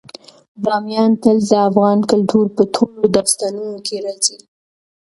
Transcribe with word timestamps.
بامیان 0.63 1.11
تل 1.23 1.37
د 1.49 1.51
افغان 1.69 1.99
کلتور 2.11 2.45
په 2.55 2.63
ټولو 2.75 3.01
داستانونو 3.15 3.77
کې 3.87 3.95
راځي. 4.05 4.37